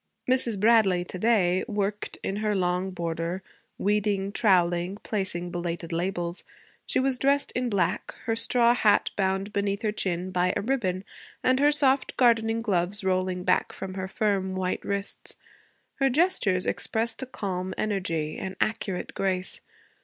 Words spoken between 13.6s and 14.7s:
from her firm,